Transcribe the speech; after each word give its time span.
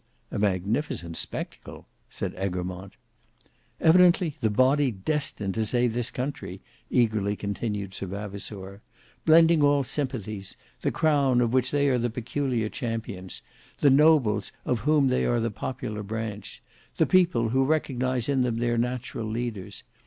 "A 0.31 0.39
magnificent 0.39 1.15
spectacle!" 1.15 1.85
said 2.09 2.33
Egremont. 2.35 2.93
"Evidently 3.79 4.35
the 4.41 4.49
body 4.49 4.89
destined 4.89 5.53
to 5.53 5.63
save 5.63 5.93
this 5.93 6.09
country," 6.09 6.59
eagerly 6.89 7.35
continued 7.35 7.93
Sir 7.93 8.07
Vavasour. 8.07 8.81
"Blending 9.27 9.61
all 9.61 9.83
sympathies: 9.83 10.57
the 10.81 10.89
crown 10.91 11.39
of 11.39 11.53
which 11.53 11.69
they 11.69 11.87
are 11.87 11.99
the 11.99 12.09
peculiar 12.09 12.67
champions; 12.67 13.43
the 13.77 13.91
nobles 13.91 14.51
of 14.65 14.79
whom 14.79 15.09
they 15.09 15.23
are 15.23 15.39
the 15.39 15.51
popular 15.51 16.01
branch; 16.01 16.63
the 16.97 17.05
people 17.05 17.49
who 17.49 17.63
recognize 17.63 18.27
in 18.27 18.41
them 18.41 18.55
their 18.57 18.79
natural 18.79 19.27
leaders. 19.27 19.83